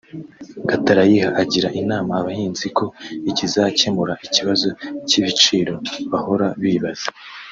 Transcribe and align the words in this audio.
Gatarayiha 0.69 1.29
agira 1.41 1.67
inama 1.81 2.11
abahinzi 2.21 2.67
ko 2.77 2.85
ikizakemura 3.29 4.13
ikibazo 4.27 4.67
cy’ibiciro 5.07 5.73
bahora 6.11 6.47
bibaza 6.61 7.09